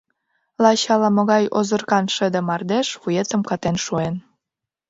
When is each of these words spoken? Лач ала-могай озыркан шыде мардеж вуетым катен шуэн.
Лач 0.63 0.81
ала-могай 0.93 1.43
озыркан 1.59 2.05
шыде 2.15 2.41
мардеж 2.47 2.87
вуетым 3.01 3.41
катен 3.49 3.75
шуэн. 3.85 4.15